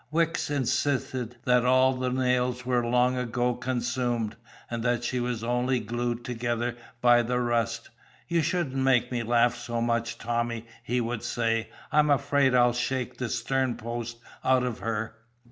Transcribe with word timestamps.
Wicks 0.09 0.49
insisted 0.49 1.35
that 1.45 1.63
all 1.63 1.93
the 1.93 2.09
nails 2.09 2.65
were 2.65 2.83
long 2.83 3.15
ago 3.17 3.53
consumed, 3.53 4.35
and 4.67 4.81
that 4.81 5.03
she 5.03 5.19
was 5.19 5.43
only 5.43 5.79
glued 5.79 6.25
together 6.25 6.75
by 7.01 7.21
the 7.21 7.39
rust. 7.39 7.91
"You 8.27 8.41
shouldn't 8.41 8.73
make 8.73 9.11
me 9.11 9.21
laugh 9.21 9.55
so 9.55 9.79
much, 9.79 10.17
Tommy," 10.17 10.65
he 10.81 10.99
would 11.01 11.21
say. 11.21 11.69
"I'm 11.91 12.09
afraid 12.09 12.55
I'll 12.55 12.73
shake 12.73 13.17
the 13.17 13.29
sternpost 13.29 14.17
out 14.43 14.63
of 14.63 14.79
her." 14.79 15.13